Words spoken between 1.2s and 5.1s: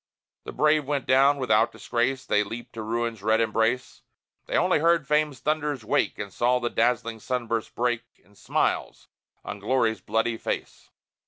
Without disgrace They leaped to Ruin's red embrace; They only heard